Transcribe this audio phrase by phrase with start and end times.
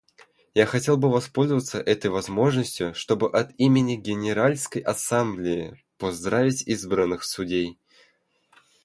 [0.55, 7.77] Я хотел бы воспользоваться этой возможностью, чтобы от имени Генеральной Ассамблеи поздравить избранных судей.